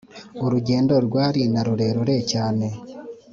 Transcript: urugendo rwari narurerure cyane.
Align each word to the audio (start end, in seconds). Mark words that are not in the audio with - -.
urugendo 0.45 0.93
rwari 1.07 1.41
narurerure 1.53 2.17
cyane. 2.31 2.65